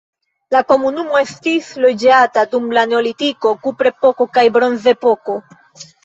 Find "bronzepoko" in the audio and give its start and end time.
4.57-5.37